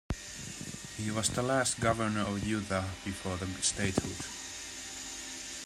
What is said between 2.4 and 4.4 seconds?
Utah before statehood.